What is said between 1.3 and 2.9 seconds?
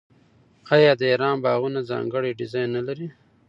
باغونه ځانګړی ډیزاین